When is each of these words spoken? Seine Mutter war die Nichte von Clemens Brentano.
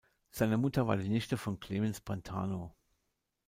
Seine 0.31 0.57
Mutter 0.57 0.87
war 0.87 0.97
die 0.97 1.09
Nichte 1.09 1.37
von 1.37 1.59
Clemens 1.59 2.01
Brentano. 2.01 2.73